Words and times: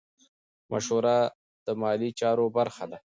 مشوره 0.71 1.17
د 1.65 1.67
مالي 1.81 2.09
چارو 2.19 2.45
برخه 2.57 2.85
ده. 2.91 2.97